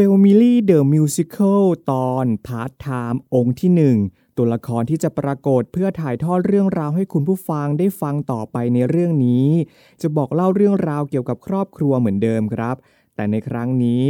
[0.00, 3.96] f a m i l y The Musical ตอนพาร์ทไทม์องก์ที่หนึ่ง
[4.36, 9.46] ตัวละครที่จะปรากฏเพื่อถ่ายทอดเรื่องราวให้คุณผู้ฟังได้ฟังต่อไปในเรื่องนี้
[10.02, 12.76] จะบอกเล่าเรื่องราวเกี่ยวกับครอบครัวเหมือนเดิมครับ
[13.14, 14.04] แต่ในครั้งนี้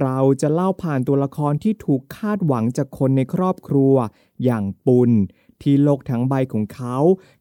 [0.00, 3.94] เราจะเล่าผ่านตัวละครที่ถูกคาดหวังจากคนในครอบครัว
[4.44, 5.10] อย่างปุณ
[5.62, 6.96] ที่โลกทั้งใบของเขา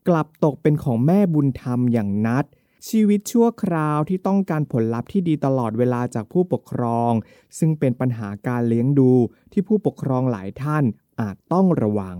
[0.07, 2.45] กลับตกเป็นของแม่บุญธรรมอย่างนัด
[2.89, 7.11] ชีวิตชั่วคราวที่ต้องการผลลัพธ์ที่ดีตลอดเวลาจากผู้ปกครอง
[7.57, 9.11] ซึ่งเป็นปัญหาการเลี้ยงดู
[9.51, 10.83] ที่ผู้ปกครองหลายท่าน
[11.21, 12.17] อาจต้องระวัง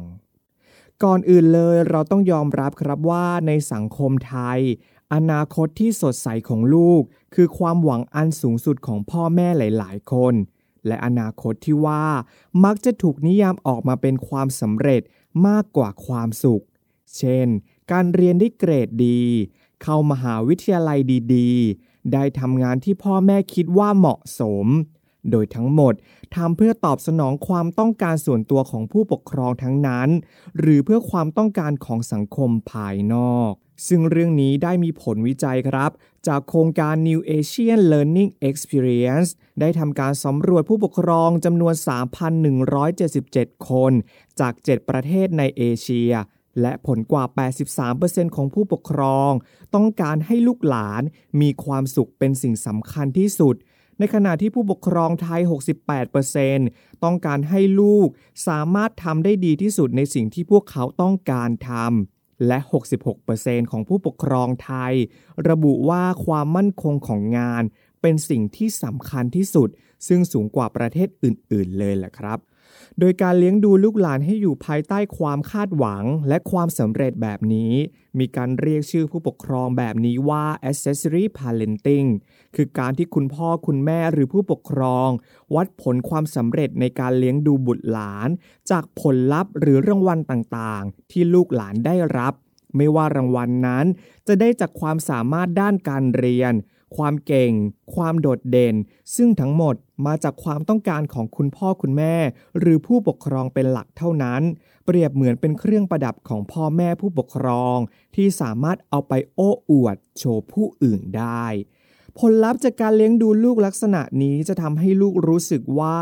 [1.03, 4.59] ก่อนอื่นเลยเราต้องยอมรับครับว่าในสังคมไทย
[5.13, 7.01] อนาคตที่สดใสของลูก
[7.35, 10.33] คือความหวังอันสูงสุดของพ่อแม่หลาย ๆ คน
[10.87, 12.05] และอนาคตที่ว่า
[12.63, 15.01] มักจะถูกนิยามออกมาเป็นความสำเร็จ
[15.47, 16.63] มากกว่าความสุข
[17.17, 17.47] เช่น
[17.91, 19.21] การเรียนได้เกรดดี
[19.83, 20.99] เข้ามหาวิทยาลัย
[21.35, 24.67] ดีๆ ได้ทำงานที่พ่อแม่คิดว่าเหมาะสม
[25.31, 25.93] โดยทั้งหมด
[26.35, 30.09] ทำเพื่อตอบสนองความต้องการส่วนตัวของผู้ปกครองทั้งนั้น
[30.59, 33.51] หรือเพื่อความต้องการของสังคมภายนอก
[33.87, 35.91] ซึ่งเรื่องนี้ได้มีผลวิจัยครับ
[36.27, 41.73] จากโครงการ New Asian Learning Experience ได้ทำการสำรวจผู้ปกครองจำนวน
[42.91, 43.91] 3,177 คน
[44.39, 46.11] จาก 7 ประเทศในเอเชีย
[46.61, 47.23] และผลกว่า
[47.79, 49.31] 83%ของผู้ปกครอง
[49.75, 51.01] ต้องการให้ลูกหลาน
[51.41, 53.55] มีความสุขเป็นสิ่งสำคัญที่สุด
[53.99, 55.41] ในขณะที่ผู้ปกครองไทย
[56.21, 58.07] 68%ต้องการให้ลูก
[58.47, 62.59] สามารถทำได้ดีที่สุดในสิ่งที่พวกเขาต้องการทำ และ
[63.15, 64.93] 66%ของผู้ปกครองไทย
[65.49, 67.63] ระบุว่าความมั่นคงของงาน
[68.01, 69.69] เป็นสิ่งที่สำคัญที่สุด
[70.07, 72.39] ซึ่งสูงกว่าประเทศอื่น ๆ เลยแหละครับ
[72.99, 77.73] โดยการเลี้ยงดูลูกหลานให้อยู่ภายใต้ความคาดหวังและความสำเร็จแบบนี้
[78.19, 82.09] มีการเรียกชื่อผู้ปกครองแบบนี้ว่า accessory parenting
[82.55, 85.09] คือการที่คุณพ่อคุณแม่หรือผู้ปกครอง
[85.55, 88.29] วัดผลความสำเร็จในการเลี้ยงดูบุตรหลาน
[88.71, 92.33] จากผลลัพธ์หรือรางวัลต่างๆ ที่ลูกหลานได้รับ
[92.75, 93.85] ไม่ว่ารางวัลนนั้น
[94.27, 96.53] จะได้จากความสามารถด้านการเรียน
[96.97, 97.53] ความเก่ง
[97.95, 98.75] ความโดดเด่น
[99.15, 102.15] ซึ่งทั้งหมดมาจากความต้องการของคุณพ่อคุณแม่
[102.59, 104.41] หรือผู้ปกครองเป็นหลักเท่านั้น
[104.85, 107.77] เปรียบเหมือนเป็นเครื่องประดับของพ่อแม่ผู้ปกครอง
[108.15, 111.45] ที่สามารถเอาไปโอ้อวด โชว์ผู้อื่นได้
[112.19, 115.97] ผลลัพธ์จากการเลี้ยงดูลูกลักษณะนี้จะทำให้ลูกรู้สึกว่า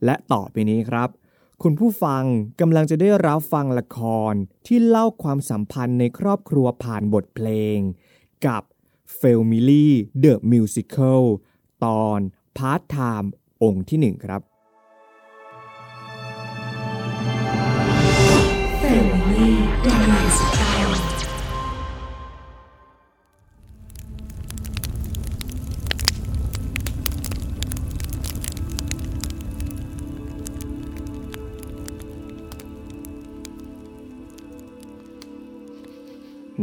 [0.06, 1.10] และต่อไปนี้ครับ
[1.66, 2.24] คุณผู้ฟัง
[2.62, 4.00] กำลังจะได้รับฟังละค
[4.32, 4.34] ร
[4.68, 7.78] ที่เล่าความสัมพันธ์ในครอบครัวผ่านบทเพลง
[8.46, 8.64] กับ
[9.20, 9.90] f a m i l y
[10.24, 11.24] The Musical
[11.86, 12.20] ตอน
[12.58, 13.32] พาร์ทไทม์
[13.64, 14.42] องค์ที่หนึ่งครับ
[18.82, 19.50] Family
[19.86, 20.71] The Musical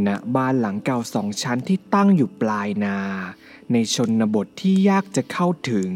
[0.07, 2.97] ณบ้านหลังเก่าสองชั้นที่ตั้งอยู่ปลายนา
[3.71, 5.91] ในชนบทที่ยากจะเข้าถึง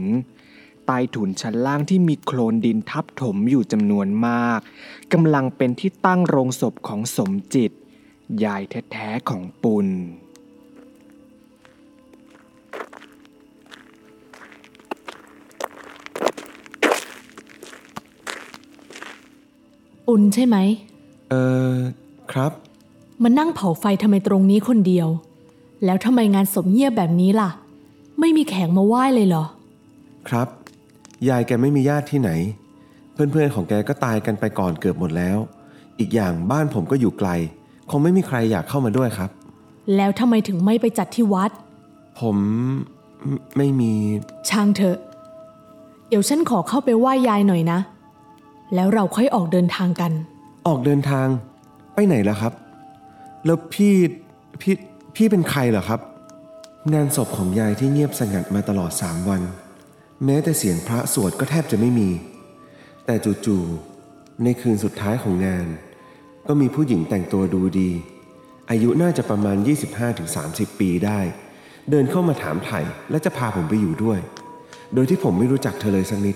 [0.86, 4.60] ใต้ถุนชั้นล่างที่มีโคลนดินทับถมอยู่จำนวนมาก
[5.14, 7.72] กำลังเป็นที่ตั้งโรงศพของสมจิต
[8.44, 8.62] ยาย
[8.92, 9.88] แท้ๆของปุณ
[20.10, 20.58] อุ่นใช่ไหม
[21.30, 21.36] เอ
[21.74, 21.78] อ
[22.32, 22.52] ครับ
[23.24, 25.08] มานั่งเผาไฟทำไมตรงนี้คนเดียว
[25.86, 27.50] แล้วทำไมงานศพเงียบแบบนี้ล่ะ
[28.20, 29.46] ไม่มีแขกมาไหว้เลยเหรอ
[30.30, 30.48] ครับ
[31.30, 32.32] ยายแกไม่มีญาติที่ไหน
[33.14, 35.38] เพื่อนๆของแกก็ตายกันไปก่อนเกือบหมดแล้ว
[36.00, 37.30] อีกอย่างบ้านผมก็อยู่ไกล
[37.90, 39.30] คงไม่มีใครอยากเข้ามาด้วยครับ
[39.96, 41.52] แล้วทำไมถึงไม่ไปจัดที่วัด
[42.20, 42.38] ผม
[43.26, 43.92] ไม่ไม่มี
[44.50, 44.98] ช่างเถอะ
[46.10, 47.80] เดี๋ยวฉันขอเข้าไปไหว้ยายหน่อยนะ
[48.76, 50.12] แล้วเราค่อยออกเดินทางกัน
[50.68, 51.28] ออกเดินทาง
[51.94, 52.54] ไปไหนล่ะครับ
[53.46, 53.94] แล้วพี่
[54.62, 54.76] พี่
[55.16, 56.00] พี่เป็นใครเหรอครับ
[56.94, 59.42] งานศพของยายที่เงียบสงัดมาตลอดสามวัน
[60.26, 62.10] แม้แต่เสียงพระสวดก็แทบจะไม่มี
[63.06, 65.68] แต่จู่ๆในคืนสุดท้ายของงาน
[66.48, 67.90] ก็มีผู้หญิงแต่งตัวดูดี
[68.70, 69.58] อายุน่าจะประมาณ
[70.20, 71.20] 25-30 ปีได้
[71.90, 72.80] เดินเข้ามาถามไถ่
[73.10, 74.20] และจะพาผมไปอยู่ด้วย
[74.94, 76.36] โดยที่ผมไม่รู้จักเธอเลยสักนิด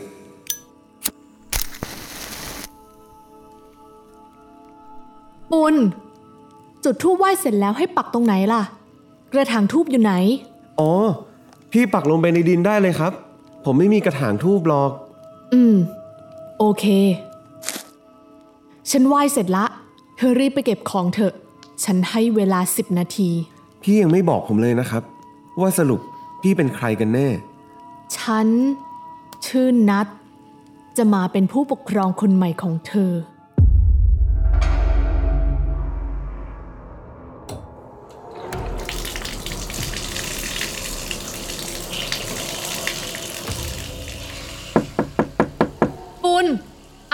[5.51, 5.75] ปุณ
[6.89, 8.61] จุดทูบไหว้เสร็จแล้วให้ปักตรงไหนล่ะ
[9.33, 10.13] กระถางทูบอยู่ไหน
[10.79, 10.91] อ๋อ
[11.71, 13.13] พี่ปักลงไปในดินได้เลยครับ
[13.65, 14.91] ผมไม่มีกระถางทูบหรอก
[15.53, 15.75] อืม
[16.59, 16.85] โอเค
[18.91, 19.65] ฉันไหว้เสร็จละ
[20.17, 21.33] เธอรีบไปเก็บของเถอะ
[21.83, 23.29] ฉันให้เวลาสิบนาที
[23.81, 25.03] พี่ยังไม่บอกผมเลยนะครับ
[25.59, 25.99] ว่าสรุป
[26.41, 27.27] พี่เป็นใครกันแน่
[28.17, 28.47] ฉัน
[29.45, 30.07] ชื่อนัด
[30.97, 33.11] จะมาเป็นผู้ปกครองคนใหม่ของเธอ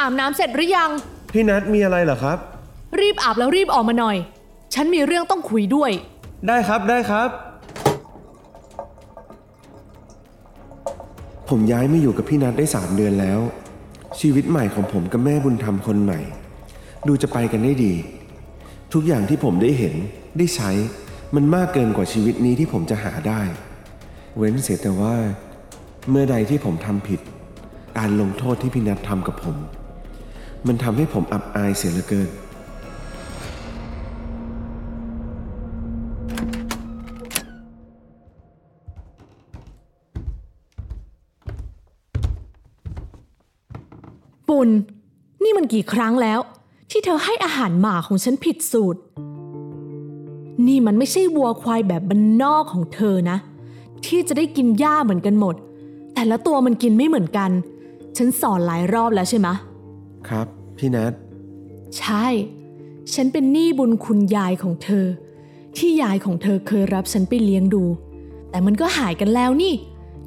[0.03, 0.91] อาบน้ำเสร็จหรือยัง
[1.33, 2.37] พี่นัทมีอะไรเหรอครับ
[2.99, 4.17] รีบอาบแล้วรีบออกมาหน่อย
[4.73, 5.91] ฉันมีเรื่องต้องคุยด้วย
[6.47, 7.29] ได้ครับได้ครับ
[11.49, 13.39] ผมย้ายมาอยู่กับพี่นัทได้สามเดือนแล้ว
[14.19, 16.19] ชีวิตใหม่ของผมกับแม่บุญธรรมคนใหม่
[17.07, 17.93] ดูจะไปกันได้ดี
[18.93, 19.95] ทุกอย่างที่ผมได้เห็น
[20.37, 20.71] ได้ใช้
[21.35, 23.41] มันมากเกินกว่าชีวิตนี้ที่ผมจะหาได้
[24.37, 25.15] เว้นเสียแต่ว่า
[26.09, 27.19] เมื่อใดที่ผมทำผิด
[27.97, 29.57] การลงโทษที่พี่นัททำกับผม
[30.67, 32.29] มันทำให้ผมอับอายเสียเหลือเกิน
[44.47, 44.69] ปุณ
[45.43, 46.39] นี่มันกี่ครั้งแล้ว
[46.91, 49.01] ที่เธอให้อาหารหมาของฉันผิดสูตร
[50.67, 53.37] นี่มันไม่ใช่วัวควายแบบบ้านนอกของเธอนะ
[54.05, 55.55] ที่จะได้กินหญ้าเหมือนกันหมด
[56.13, 57.49] แต่ละตัวมันกินไม่เหมือนกัน
[58.17, 59.55] ฉันสอนหลายรอบแล้วใช่ไหมะ
[60.29, 60.47] ครับ
[60.77, 61.13] พี่นัท
[61.99, 62.27] ใช่
[63.13, 65.05] ฉันเป็นหนี้บุญคุณยายของเธอ
[65.77, 67.83] ที่ยายของเธอเคยรับฉันไปเลี้ยงดู
[68.49, 69.73] แต่มันก็หายกันแล้วนี่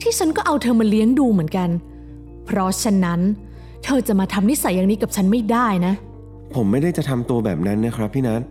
[0.01, 1.71] ที่ฉันก็เอาเธอมาเลี้ยงดูเหมือนกัน
[2.45, 3.21] เพราะฉะนั้น
[3.85, 5.95] เธอจะมาทำนิสัยอย่างนี้กับฉันไม่ได้นะ
[6.55, 8.43] ผมไม่ได้จะทำตัวแบบนั้นนะครับพี่นัท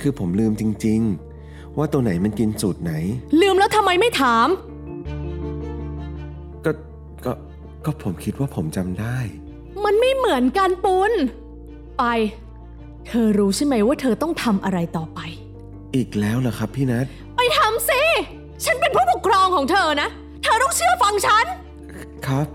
[0.00, 1.00] คือผมลืมจริง
[1.38, 2.92] ๆ ว่าตัวไหนมันกินสูตรไหน
[3.40, 4.48] ลืมแล้วทำไมไม่ถาม
[6.64, 6.70] ก็
[7.24, 7.32] ก็
[7.84, 9.18] ก็ผมคิดว่าผมจำได้
[9.90, 11.12] มันไม่เหมือนกันปุน
[11.98, 12.04] ไป
[13.06, 15.20] เธอรู้ใช่ไหมว่าเธอต้องทำอะไรต่อไป
[15.94, 18.02] อีกแล้วเหรอครับพี่นัทไปทำสิ
[18.64, 20.08] ฉันเป็นผู้ปกครองของเธอนะ
[20.42, 21.46] เธอต้องเชื่อฟังฉัน
[22.26, 22.46] ครับ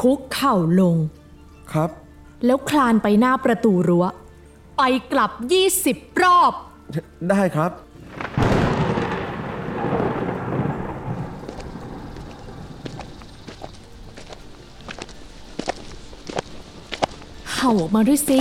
[0.00, 0.96] คุกเข่าลง
[1.72, 1.90] ครับ
[2.44, 4.06] แล้วคลานไปหน้าประตูรั้ว
[4.78, 5.30] ไปกลับ
[5.76, 6.52] 20 รอบ
[7.30, 7.72] ได้ครับ
[17.52, 18.40] เห่าออกมาด้วยสิ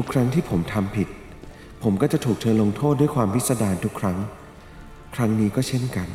[0.00, 1.08] ทุกครั้งที่ผมทำผิด
[1.82, 4.18] ผมก็จะถูกเธอลงโทษด้วยความพิสดารทุกครั้ง
[5.14, 6.08] ครั้งนี้ก็เช่นกัน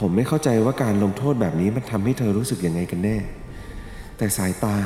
[0.00, 3.16] ผมไม่เข้าใจว่าการลงโทษแบบนี้มันทำให้เธอรู้สึกยังไงกันแน่
[4.16, 4.76] แต่สายตา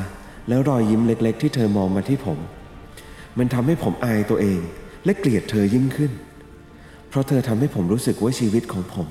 [0.49, 2.39] แล้วรอยยิ้มเล็ก ๆ ที่เธอมองมาที่ผม
[3.39, 4.61] มันทำให้ผมอายตัวเอง
[5.05, 6.13] และเกลียดเธอยิ่งขึ้น
[7.09, 9.09] เพราะเธอทำให้ผมรู้สึกว่าชีวิตของผม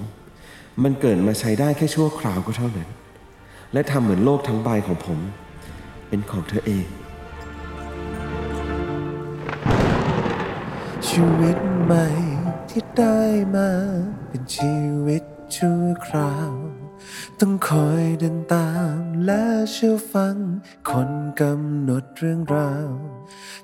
[0.84, 2.90] มันเกิดมาใช้ได้แค่ชั่วคราวก็เท่านั้น
[3.74, 5.20] และทำเหมือนโลกทั้งใบของผม
[6.10, 6.88] เป็นของเธอเอง
[11.18, 12.06] ชีวิตใหม่
[12.70, 13.20] ที่ได้
[13.56, 13.72] มา
[14.30, 15.24] เป็นชีวิต
[15.56, 16.54] ชั่วคราว
[17.40, 20.36] ต้องคอยเดินตามและเชื่อฟัง
[20.90, 21.10] คน
[21.42, 22.90] กำหนดเรื่องราว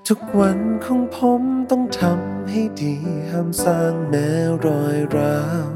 [0.07, 1.41] ทุกวันของผม
[1.71, 2.95] ต้องทำให้ดี
[3.31, 4.29] ห้ามสร้างแม้
[4.65, 5.69] รอยร้าว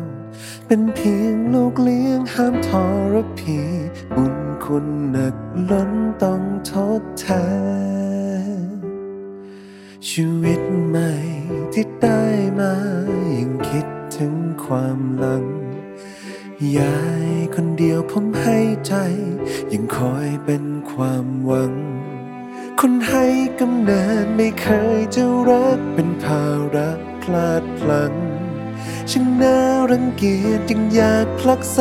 [0.68, 2.70] เป็นเพียงลูกเลี้ยงห้ามท
[3.14, 3.60] รพี
[4.16, 5.36] บุญคุณหนัก
[5.72, 5.92] ล้น
[6.24, 7.26] ต้องทดแท
[8.02, 8.03] น
[10.10, 11.12] ชีวิตใหม่
[11.74, 12.24] ที่ได้
[12.60, 12.74] มา
[13.38, 14.34] ยังคิดถึง
[14.66, 15.46] ความหลัง
[16.78, 18.94] ยายคนเดียวผมให้ใจ
[19.74, 21.74] ยังคอยเป็นความหวัง
[22.80, 23.26] คนให้
[23.60, 24.68] กำเนิดไม่เค
[24.98, 26.46] ยจะรักเป็นภา
[26.76, 26.90] ระ
[27.24, 28.14] พลาดพลั้ง
[29.12, 29.58] ช่างน่า
[29.92, 31.80] รังเกียจจึงอยากพลักไส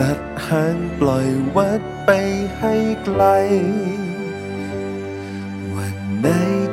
[0.00, 2.10] ตัดหางปล่อยวัดไป
[2.58, 2.74] ให้
[3.04, 3.22] ไกล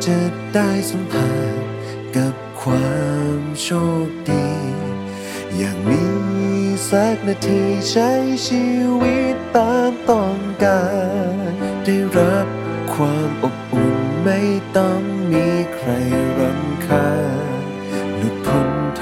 [0.05, 0.19] จะ
[0.55, 1.63] ได้สัมผัส
[2.15, 3.01] กับควา
[3.39, 3.69] มโช
[4.07, 4.48] คดี
[5.57, 6.03] อย่างมี
[6.89, 8.12] สักนาทีใช้
[8.48, 8.65] ชี
[9.01, 10.83] วิตตามต้องกา
[11.50, 11.51] ร
[11.86, 12.48] ได้รับ
[12.93, 14.39] ความอบอุ่นไม่
[14.77, 15.89] ต้องมีใคร
[16.39, 17.12] รำคา
[17.62, 17.65] ญ
[18.17, 18.69] หลุดพ้น
[19.00, 19.01] ท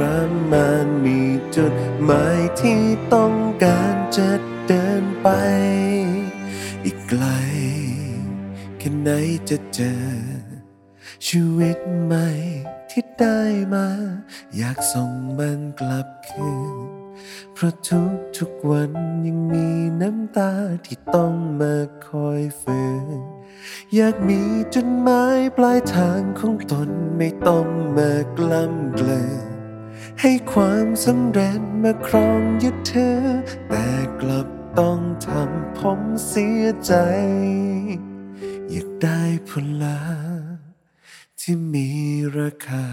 [0.00, 0.02] ร
[0.52, 1.20] มานมี
[1.56, 1.72] จุด
[2.04, 2.82] หมายที่
[3.14, 4.30] ต้องการจะ
[4.66, 5.28] เดินไป
[6.84, 7.24] อีกไกล
[8.78, 9.10] แค่ไหน
[9.48, 10.29] จะเจอ
[11.34, 12.28] ชีวิตใหม่
[12.90, 13.40] ที่ได้
[13.74, 13.86] มา
[14.56, 16.76] อยากส่งมันกลับคืน
[17.54, 18.92] เพราะทุกทุกวัน
[19.26, 19.68] ยังมี
[20.02, 20.52] น้ำตา
[20.86, 21.76] ที่ต้องมา
[22.08, 22.82] คอยฝื
[23.18, 23.20] น
[23.94, 24.42] อยากมี
[24.74, 27.66] จุดหมายปลายทางของตนไม่ต้อง
[27.98, 29.38] มากล้ำเกลือ
[30.20, 33.16] ให้ความสำเร็จมาครองยึดเธอ
[33.68, 33.88] แต่
[34.20, 36.94] กลับต้องทำผมเสียใจ
[38.70, 39.98] อยากได้ผลลา
[41.52, 41.90] ที่มี
[42.38, 42.86] ราคา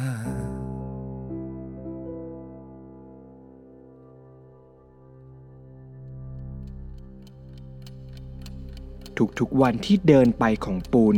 [9.40, 11.18] ทุกๆวันที่เดินไปของปุณ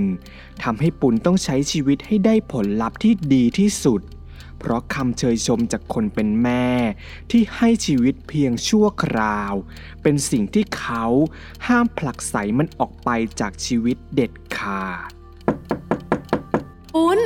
[0.64, 4.02] ทำให้ปุณต้องใช้ชีวิตให้ได้ผลลัพธ์ที่ดีที่สุด
[4.60, 6.68] เพราะคำเชยชมจากคนเป็นแม่
[7.32, 9.54] ที่ให้ชีวิตเพียงชั่วคราว
[10.02, 11.06] เป็นสิ่งที่เขา
[11.68, 15.19] ห้ามผลักไสมันออกไปจากชีวิตเด็ดขาด
[17.00, 17.20] ปุณ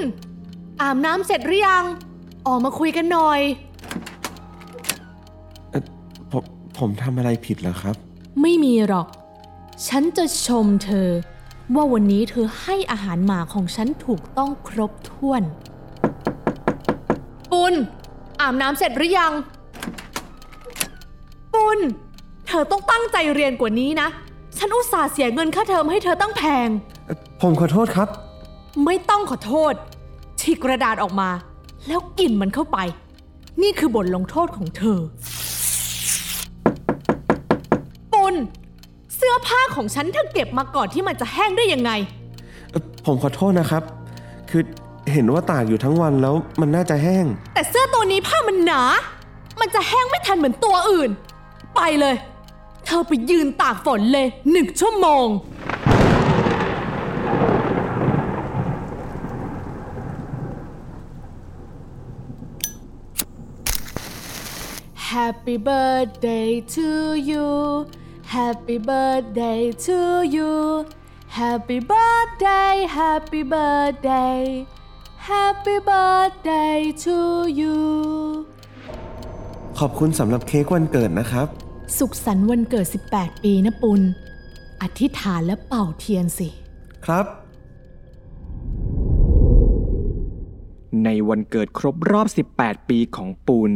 [0.82, 1.84] อาบน้ำเสร็จหรือยัง
[2.48, 3.39] ออกมาคุยกันหน่อย
[6.32, 6.44] ผม
[6.77, 7.96] ผมทำอะไรผิดเหรอครับ
[8.42, 9.08] ไม่มีหรอก
[9.88, 11.10] ฉันจะชมเธอ
[11.75, 15.44] ว่าวันนี้เธอให้อาหารหมาของฉันถูกต้องครบถ้วน
[17.51, 17.74] ปุณ
[18.42, 19.34] อาบน้ำเสร็จหรือยัง
[21.53, 21.80] ปุณ
[22.48, 24.08] เธอต้องตั้งใจเรียนกว่านี้นะ
[24.58, 26.68] ฉันอุตส่าห์เสียเงินค่าเทอมให้เธอตั้งแพง
[27.42, 28.10] ผมขอโทษครับ
[28.86, 29.74] ไม่ต้องขอโทษ
[30.39, 31.30] ฉีกกระดาษออกมา
[31.88, 32.77] แล้วกินมันเข้าไป
[33.62, 35.00] นี่คือบทลงโทษของเธอ
[38.13, 38.36] ปุณ
[39.15, 41.92] เสื้อผ้าของฉันเธอเก็บมาก่อนที่มันจะแห้งได้ยังไง
[42.72, 43.84] เอ่อผมขอโทษนะครับ
[44.50, 44.62] คือ
[45.12, 48.82] เห็นว่าตากอยู่ทั้งวันแล้วมันน่าจะแห้ง แต่เสื้อตัวนี้ผ้ามันหนา
[49.60, 51.10] มันจะแห้งไม่ทันเหมือนตัวอื่น
[51.75, 52.15] ไปเลย
[52.86, 55.25] เธอไปยืนตากฝนเลยหนึ่งชั่วโมง
[65.20, 66.88] Happy birthday to
[67.29, 67.48] you
[68.36, 70.51] Happy birthday to you
[71.39, 74.65] Happy birthday Happy birthday
[75.32, 77.17] Happy birthday to
[77.60, 77.77] you
[79.79, 81.48] ขอบคุณสำหรับเค้กวันเกิดนะครับ
[81.98, 84.01] สุขสันต์วันเกิด 18 ปีนะปุณ
[84.82, 86.50] อธิษฐานและเป่าเทียนสิ
[87.05, 87.25] ครับ
[91.03, 92.27] ในวันเกิดครบรอบ
[92.58, 93.74] 18 ปีของปุณ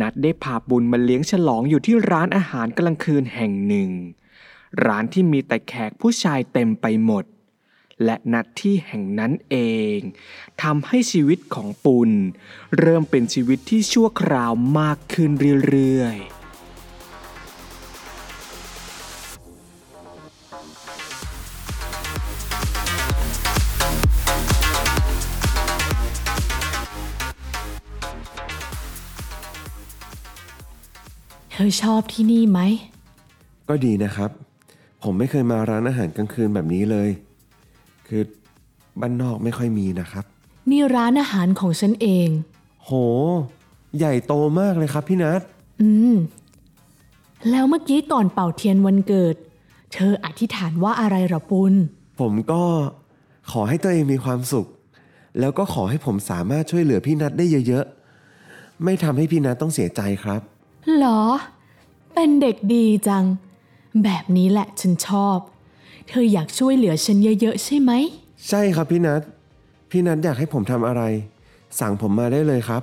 [0.00, 3.90] นัดได้พาปุณมาเลี้ยงฉลองอยู่ที่ร้านอาหารกลางคืนแห่งหนึ่ง
[4.86, 7.24] ร้านที่มีแต่แขกผู้ชายเต็มไปหมด
[8.04, 9.56] และนัดที่แห่งนั้นเอ
[9.96, 9.98] ง
[10.62, 12.10] ทำให้ชีวิตของปุณ
[12.78, 15.30] เริ่มเป็นชีวิตที่ชั่วคราวมากขึ้น
[15.68, 16.39] เรื่อยๆ
[31.60, 32.60] ธอชอบที่นี่ไหม
[33.68, 34.30] ก็ดีนะครับ
[35.02, 37.08] ผมไม่เคยมาร้านอาหารกลางคืนแบบนี้เลย
[38.06, 38.22] คือ
[39.00, 40.24] บ้านนอกไม่ค่อยมีนะครับ
[40.70, 42.28] นี่ร้านอาหารของฉันเอง
[42.84, 42.90] โห
[43.98, 45.40] ใหญ่โตมากเลยครับพี่นัท
[45.80, 46.14] อืม
[47.50, 49.34] แล้วเมื่อกี้ก่อนเป่าเทียนวันเกิด
[49.92, 51.74] เธออธิษฐานว่าอะไรเหรอปุณ
[52.20, 52.62] ผมก็
[53.50, 54.66] ขอให้ตัวเองมีความสุข
[55.40, 60.42] แล้วก็ขอให้ผมสามารถช่วยเหลือพี่นัทได้เยอะๆ ไม่ทำให้พี่นัทต้องเสียใจครับ
[60.96, 61.22] หรอ
[62.14, 63.24] เป็นเด็กดีจัง
[64.02, 65.38] แบบนี้แหละฉันชอบ
[66.08, 67.92] เธออยากช่วยเหลือฉันเยอะๆใช่ไหม
[68.48, 69.22] ใช่ครับพี่นัท
[69.90, 71.02] พี่นัทอยากให้ผมทำอะไร
[71.78, 72.82] สั่งผมมาได้เลยครับ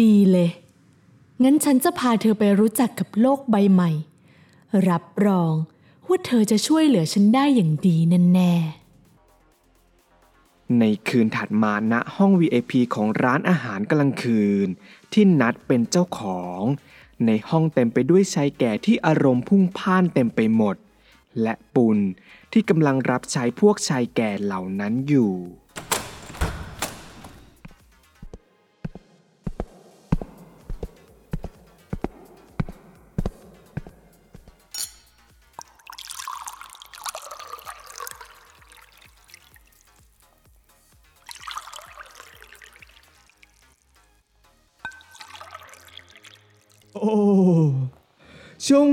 [0.00, 0.50] ดีเลย
[1.42, 3.90] งั้นฉันจะพาเธอไปรู้จักกับโลกใบใหม่
[4.88, 5.54] รับรอง
[6.06, 7.96] ว่าเธอจะช่วยเหลือฉันได้อย่างดี
[8.34, 14.66] แน่ๆในคืนถัดมาณห้อง VIP ของร้านอาหารกลางคืน
[15.12, 16.62] ที่นัดเป็นเจ้าของ
[17.26, 20.76] ในห้องเต็มไปด้วยชายแก่ที่อารมณ์พุ่งพ่านเต็มไปหมด
[21.42, 21.98] และปุณ
[22.52, 25.32] ที่กำลังรับใช้พวกชายแก่เหล่านั้นอยู่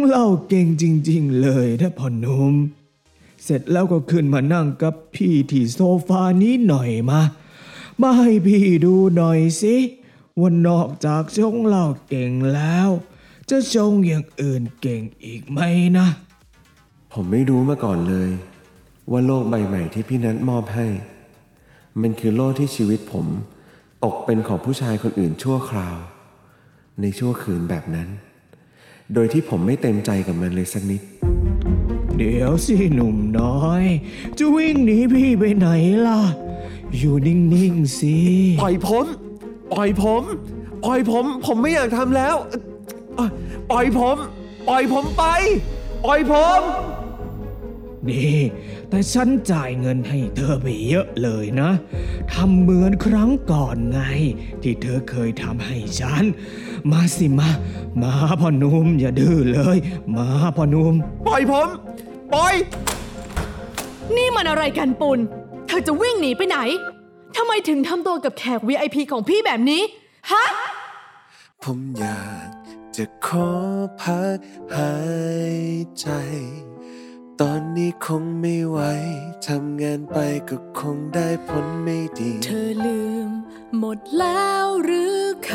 [0.07, 2.53] เล้าเก่งจริง ๆ เลยนะพ่อหนุ่ม
[3.43, 7.21] เสร็จแล้วก็ขึ้นมานั่งกับพี่ที่โซฟานี้หน่อยมา
[8.01, 9.75] มาให้พี่ดูหน่อยสิ
[10.39, 12.89] ว่านอกจากชงเหล้าเก่งแล้ว
[13.49, 15.59] จะชงอย่างอื่นเก่งอีกไหม
[15.97, 16.07] นะ
[17.13, 18.29] ผมไม่รู้มาก่อนเลย
[19.11, 20.87] ว่าโลกใบใหม่ที่พี่นัทมอบให้
[22.01, 23.25] มันคือโลกที่ชีวิตผม
[24.03, 25.97] ตกเป็นของผู้ชายคนอื่นชั่วคราว
[27.01, 28.09] ในชั่วคืนแบบนั้น
[29.13, 31.01] โดยที่ผมไม่เต็มใจกับมันเลยสักนิด
[32.17, 33.83] เดี๋ยวสิหนุ่มน้อย
[34.37, 35.67] จะวิ่งหนีพี่ไปไหน
[36.07, 36.21] ล่ะ
[36.97, 38.15] อยู่นิ่งๆสิ
[38.61, 39.05] ปล่อยผม
[39.73, 40.23] ปล่อยผม
[40.85, 42.35] ปล่อยผม ผมไม่อยากทำแล้ว
[43.15, 43.29] เอ่อ
[43.71, 44.17] ปล่อยผม
[44.67, 45.23] ปล่อยผมไป
[46.05, 46.61] ปล่อยผม
[48.07, 48.39] นี่
[48.89, 51.69] แต่ฉันจ่ายเงินให้เธอไปเยอะเลยนะ
[52.33, 53.99] ทำเหมือนครั้งก่อนไง
[54.61, 56.23] ที่เธอเคยทำให้ฉัน
[56.91, 57.49] มาสิมา
[58.01, 59.77] มาพ่อหนุ่มอย่าดื้อเลย
[60.15, 60.93] มาพ่อหนุ่ม
[61.27, 61.67] ปล่อยผม
[62.33, 62.55] ปล่อย
[64.15, 65.19] นี่มันอะไรกันปุณ
[65.67, 66.57] เธอจะวิ่งหนีไปไหน
[67.37, 69.81] ทำไมถึงทำตัวกับแขก VIP ของพี่แบบนี้
[70.31, 70.45] ฮะ
[71.63, 72.49] ผมอยาก
[72.95, 73.49] จะขอ
[74.01, 74.37] พัก
[74.75, 74.93] หา
[75.57, 75.59] ย
[75.99, 76.07] ใจ
[77.43, 78.79] ตอนนี้คงไม่ไหว
[79.47, 80.17] ทำงานไป
[80.49, 83.29] ก็คงได้ผลไม่ดี เธอลืม
[83.79, 85.17] หมดแล้วหรือ
[85.49, 85.51] ค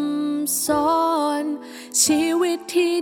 [0.00, 0.94] ำสอ
[1.42, 1.44] น
[2.02, 2.92] ชีวิตที่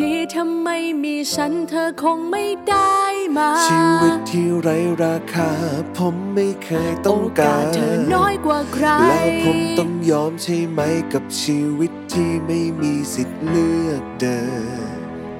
[0.00, 0.68] ดีๆทำไม
[1.02, 2.98] มีฉันเธอคงไม่ได้
[3.36, 5.50] มา ชีวิตที่ไร้ราคา
[5.96, 10.80] ผมไม่เคยต้องโอกาการสเธอน้อยกว่าใคร แล้วผมต้องยอมใช่ไหม
[11.12, 14.40] กับชีวิตที่ไม่มีสิทธิ์เลือกเดิ
[14.90, 14.91] น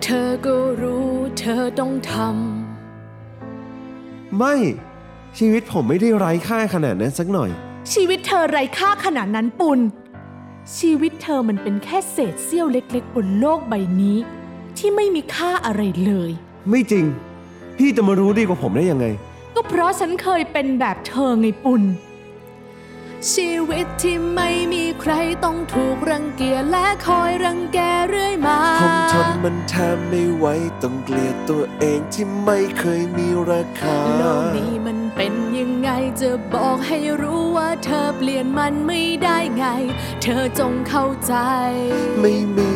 [0.07, 2.13] เธอก็รู้เธอต้องท
[4.39, 4.55] ไม่
[5.39, 9.81] ชีวิตผมไม่ได้ไร้ค่าขนาดนั้นสักหน่อยำชีวิตเธอไร้ค่าขนาดนั้นปุณ
[10.79, 14.19] ชีวิตเธอมันเป็นแค่เศษเสี้ยวเล็กๆบนโลกใบนี้
[14.79, 16.31] ที่ไม่มีค่าอะไรเลย
[16.71, 17.05] ไม่จริง
[17.79, 19.07] พี่จะมารู้ดีกว่าผมได้ยังไง
[19.55, 21.83] ก็เพราะฉันเคยเป็นแบบเธอไงปุณ
[23.31, 25.13] ชีวิตที่ไม่มีใคร
[25.45, 30.47] ต้องถูกรังเกียจและคอยรังแกเรื่อยมา ผมทนมันแทบไม่ไหว
[30.83, 39.65] ต้องเกลียดตัวเองที่ไม่เคยมีราคา โลกนี้มันเป็นยังไงจะบอกให้รู้ว่าเธอเปลี่ยนมันไม่ได้ไง
[40.23, 41.35] เธอจงเข้าใจ
[42.21, 42.73] ไม่มี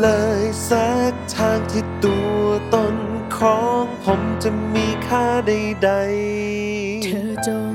[0.00, 0.08] เล
[0.40, 2.42] ยสักทางที่ตัว
[2.74, 2.96] ตน
[3.36, 7.74] ของผมจะมีค่าใดๆ เธอจง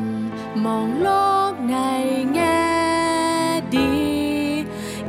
[0.65, 1.34] มองโลก
[1.69, 1.75] ใน
[2.33, 2.63] แง่
[3.75, 3.93] ดี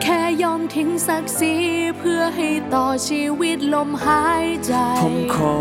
[0.03, 1.55] แค่ยอมทิ้งศักดิ์ศรี
[1.99, 5.57] เพื่อให้ต่อชีวิตลมหายใจ ผมขอ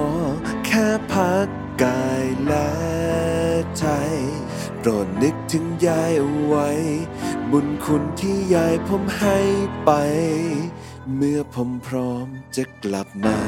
[0.66, 1.48] แค่พัก
[1.84, 2.72] กายและ
[3.78, 3.86] ใจ
[4.80, 6.70] โปรดนึกถึงยายเอาไว้
[7.52, 9.38] บุญคุณที่ยายผมให้
[9.86, 9.92] ไป
[11.16, 13.40] เมื่อผมพร้อมจะกลับมา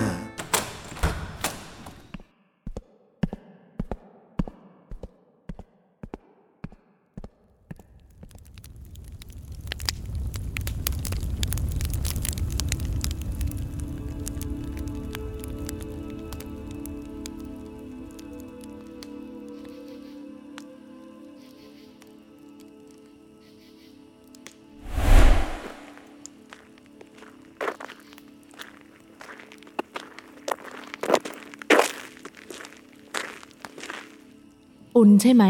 [34.98, 35.46] ปุณใช่ไหม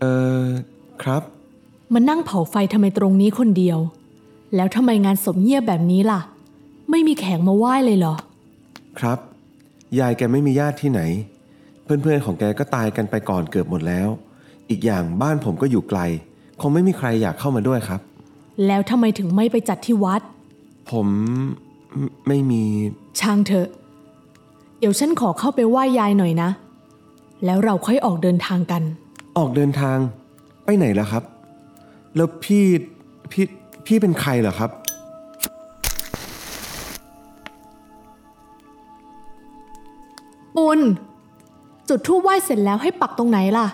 [0.00, 0.06] เอ
[0.42, 0.44] อ
[1.02, 1.22] ครับ
[1.92, 3.78] มานั่งเผาไฟทำไมตรงนี้คนเดียว
[4.56, 6.20] แล้วทำไมงานศพเงียบแบบนี้ล่ะ
[6.90, 8.14] ไม่มีแขกมาไหว้เลยเหรอ
[8.98, 9.18] ครับ
[9.98, 11.00] ยายแกไม่มีญาติที่ไหน
[11.84, 14.08] เพื่อนๆของแกก็ตายกันไปก่อนเกือบหมดแล้ว
[14.70, 16.00] อีกอย่างบ้านผมก็อยู่ไกล
[16.60, 18.00] คงไม่มีใครอยากเข้ามาด้วยครับ
[18.66, 20.20] แล้วทำไมถึงไม่ไปจัดที่วัด
[20.90, 21.06] ผม
[21.96, 22.62] ไม่ไม่มี
[23.20, 23.68] ช่างเถอะ
[24.78, 26.50] เดี๋ยวฉันขอเข้าไปไหว้ยายหน่อยนะ
[27.44, 28.82] แล้วเราค่อยออกเดินทางกัน
[29.38, 29.98] ออกเดินทาง
[30.64, 31.22] ไปไหนล่ะครับ
[32.16, 32.64] แล้วพี่
[33.32, 33.44] พี่
[33.86, 34.70] พี่เป็นใครเหรอครับ
[40.56, 40.80] ปุณ
[41.88, 43.66] จุดทูบไหว้เสร็จแล้วให้ปักตรงไหนล่ะ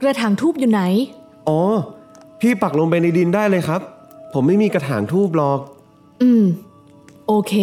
[0.00, 0.82] กระถางทูบอยู่ไหน
[1.48, 1.60] อ๋อ
[2.40, 3.80] พี่ปักลงไปในดินได้เลยครับ
[4.32, 5.58] ผมไม่มีกระถางทูบหรอก
[6.22, 6.44] อืม
[7.26, 7.54] โอเค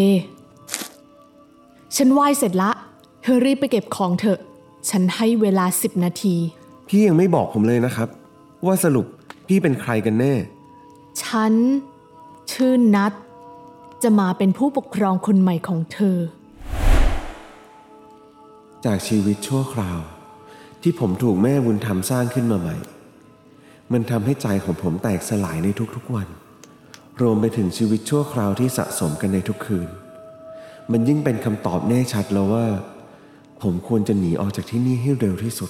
[1.96, 2.72] ฉันไหว้เสร็จละ
[3.22, 4.40] เธอรีบไปเก็บของเถอะ
[4.90, 6.36] ฉันให้เวลาสิบนาที
[6.88, 8.10] พี่ยังไม่บอกผมเลยนะครับ
[8.66, 9.06] ว่าสรุป
[9.48, 10.34] พี่เป็นใครกันแน่
[11.24, 11.54] ฉัน
[12.52, 13.14] ชื่อนัด
[14.04, 16.18] จะมาเป็นผู้ปกครองคนใหม่ของเธอ
[18.86, 20.00] จากชีวิตชั่วคราว
[20.82, 22.76] ที่ผมถูกแม่บุญธรรมสร้างขึ้นมาใหม่
[23.92, 26.28] มันทำให้ใจของผมแตกสลายในทุกๆวัน
[27.22, 29.90] รวมไปถึงชีวิตชั่วคราวที่สะสมกันในทุกคืน
[30.92, 32.66] มันยิ่งเป็นคำตอบแน่ชัดแล้วว่า
[33.64, 35.66] ผมควรจะหนีออกจากที่นี่ให้เร็วที่สุ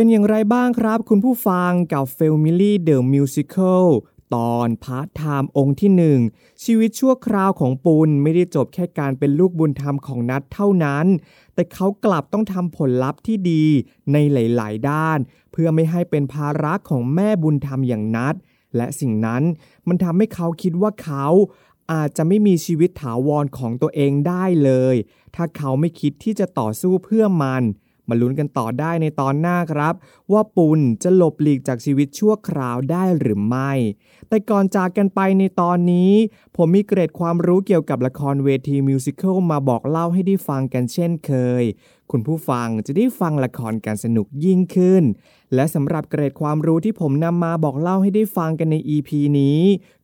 [0.00, 3.84] เป็นอย่างไรบ้างครับ คุณผู้ฟังกับ f a m i l y The Musical
[4.34, 6.20] ตอนพาร์ทไทม์องก์ที่หนึ่ง
[6.64, 11.06] ชีวิตชั่วคราวของปุณไม่ได้จบแค่การเป็นลูกบุญธรรมของนัดเท่านั้น
[11.54, 13.64] แต่เขากลับต้องทำผลลัพธ์ที่ดี
[14.12, 15.18] ในหลาย ๆ ด้าน
[15.52, 18.34] เพื่อไม่ให้เป็นภาระของแม่บุญธรรมอย่างนัด
[18.76, 19.42] และสิ่งนั้น
[19.88, 21.26] มันทำให้เขาคิดว่าเขา
[21.92, 24.96] อาจจะไม่มีชีวิตถาวรของตัวเองได้เลย
[25.34, 27.64] ถ้าเขาไม่คิดที่จะต่อสู้เพื่อมัน
[28.10, 29.94] มาลุ้นกันต่อได้ในตอนหน้าครับ
[30.32, 33.72] ว่าปุณจะหลบหลีกจากชีวิตชั่วคราวได้หรือไม่
[34.28, 36.12] แต่ก่อนจากกันไปในตอนนี้
[36.56, 41.64] ผมมีเกรดความรู้เกี่ยวกับละครเวทีมิวสิควลมาบอกเล่าให้ได้ฟังกันเช่นเคย
[42.10, 45.02] คุณผู้ฟังจะได้ฟังละครกันสนุกยิ่งขึ้น
[45.54, 49.60] และสำหรับเกรดความรู้ที่ผมนำมาบอกเล่าให้ได้ฟังกันใน EP นี้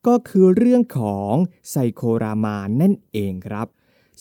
[0.06, 1.34] ก็คือเรื่องของ
[1.70, 3.66] ไซโครามานั่นเองครับ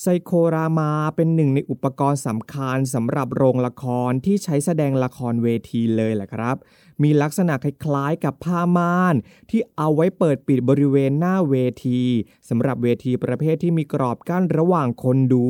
[0.02, 6.56] ไซโครามาเป็นหนึ่งในอุปกรณ์สำคัญสำหรับโรงละครที่ใช้แสดงละครเวทีเลยแหละครับ
[7.04, 9.16] มีลักษณะคล้ายๆกับผ้าม่าน
[9.50, 11.56] ที่เอาไว้เปิดปิดบริเวณหน้าเว
[11.86, 12.04] ที
[12.50, 15.50] สำหรับเวทีประเภทที่มีกรอบกั้นระหว่างคนดู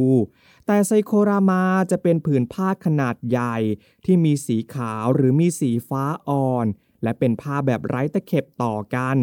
[0.65, 3.57] แต่ไซโครามาจะเป็นผืนผ้าขนาดใหญ่
[4.05, 6.65] ที่มีสีขาวหรือมีสีฟ้าอ่อน
[7.05, 9.15] และเป็นภาพแบบไร้ตะเข็บต่อกัน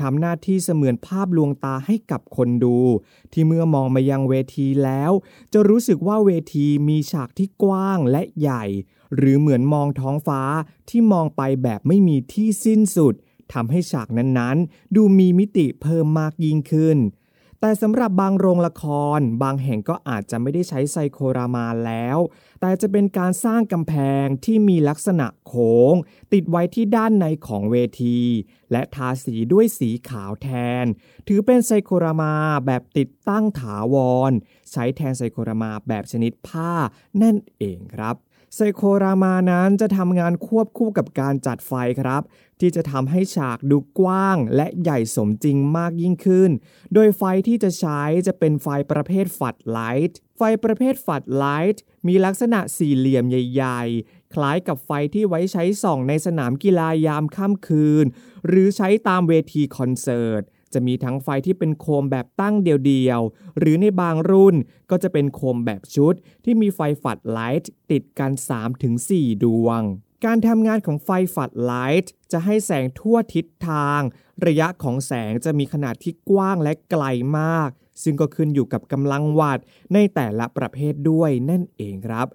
[0.00, 2.78] ทำหน้าที่เสมือนภาพลวงตาให้กับคนดู
[3.32, 5.12] ที่เมื่อมองมายังเวทีแล้ว
[5.52, 8.64] จะรู้สึกว่าเวทีมีฉากที่กว้างและใหญ่
[9.16, 10.42] หรือเหมือนมองท้องฟ้า
[10.88, 13.14] ที่มองไปแบบไม่มีที่สิ้นสุด
[13.52, 16.98] ทำให้ฉากนั้นๆ ดูมีมิติเพิ่มมากยิ่งขึ้น
[17.60, 18.84] แต่สำหรับบางโรงละค
[19.18, 22.18] ร บางแห่งก็อาจจะไม่ได้ใช้ไซโครามาแล้ว
[22.60, 23.94] แต่จะเป็นการสร้างกำแพ
[24.24, 25.94] งที่มีลักษณะโค้ง
[26.32, 28.20] ติดไว้ที่ด้านในของเวที
[28.72, 30.48] และทาสีด้วยสีขาวแท
[30.82, 30.84] น
[31.28, 32.34] ถือเป็นไซโครามา
[32.66, 33.96] แบบติดตั้งถาว
[34.30, 34.32] ร
[34.72, 36.72] ใช้แทนไซโครามาแบบชนิดผ้า
[37.22, 38.16] นั่นเองครับ
[38.56, 42.22] ไซโครามานั้นจะทำงานควบคู่กับการจัดไฟครับ
[42.60, 46.50] ที่จะทำให้ฉากดูกว้าง และใหญ่สมจริงมากยิ่งขึ้น
[46.94, 58.04] โดยไฟที่จะใช้จะเป็นไฟประเภทฝัดไลท์ไฟประเภท floodlight มีลักษณะสี่เหลี่ยมใหญ่ ๆ คล้ายกับไฟที่ไว้ใช้ส่องในสนามกีฬายามค่ำคืน
[58.46, 60.42] หรือใช้ตามเวทีคอนเสิร์ต
[60.74, 64.56] จะมีทั้งไฟที่เป็นโคมแบบตั้งเดียวๆ หรือในบางรุ่น
[64.90, 68.32] ก็จะเป็นโคมแบบชุด ที่มีไฟ floodlight ติดกัน
[68.88, 69.82] 3-4 ดวง
[70.24, 74.00] การทำงานของไฟ floodlight จะให้แสงทั่วทิศทาง
[74.46, 77.04] ระยะของแสงจะมีขนาดที่กว้างและไกล
[77.38, 77.70] มาก
[78.02, 82.26] ซึ่งก็ขึ้นอยู่กับกำลังวัตต์ในแต่ละประเภทด้วยนั่นเองครับ